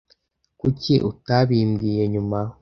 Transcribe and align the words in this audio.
Kuki 0.59 0.93
utabimbwiye 1.09 2.03
nyuma? 2.13 2.39